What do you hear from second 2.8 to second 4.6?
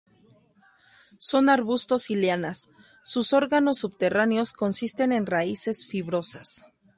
sus órganos subterráneos